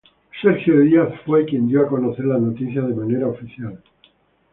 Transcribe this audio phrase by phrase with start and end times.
[0.41, 3.77] Sergio Díaz fue quien dio a conocer la noticia de manera oficial.